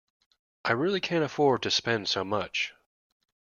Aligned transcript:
I 0.65 0.71
really 0.71 0.99
can’t 0.99 1.23
afford 1.23 1.61
to 1.61 1.69
spend 1.69 2.09
so 2.09 2.23
much 2.23 2.73